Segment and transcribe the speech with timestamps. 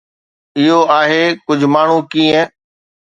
[0.59, 2.53] اهو آهي ڪجهه ماڻهو ڪيئن